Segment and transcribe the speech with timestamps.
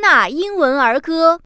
[0.00, 1.40] 纳英文儿歌》。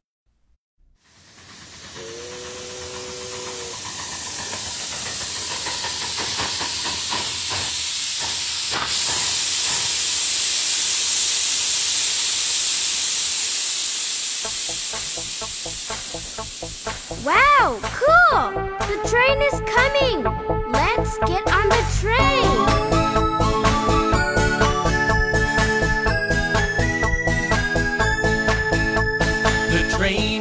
[17.23, 18.51] Wow, cool!
[18.87, 20.23] The train is coming!
[20.71, 22.44] Let's get on the train!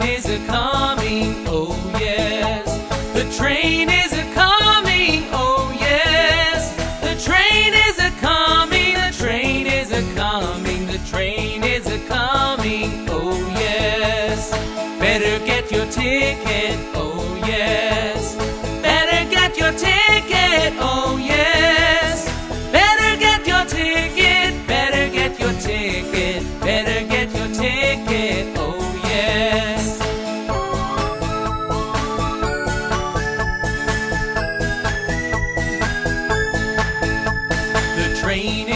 [0.05, 2.65] Is a coming, oh yes.
[3.13, 6.75] The train is a coming, oh yes.
[7.01, 13.07] The train is a coming, the train is a coming, the train is a coming,
[13.09, 14.51] oh yes.
[14.99, 17.84] Better get your ticket, oh yes.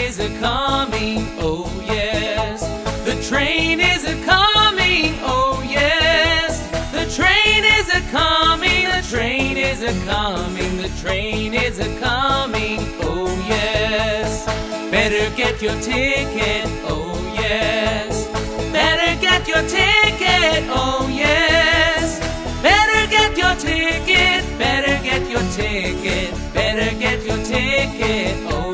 [0.10, 2.62] Is a coming, oh yes.
[3.06, 6.66] The train is a coming, oh yes.
[6.92, 12.80] The train is a coming, the train is a coming, the train is a coming,
[13.04, 14.48] oh yes.
[14.90, 18.26] Better get your ticket, oh yes.
[18.74, 22.20] Better get your ticket, oh yes.
[22.64, 28.69] Better get your ticket, better get your ticket, better get your ticket, oh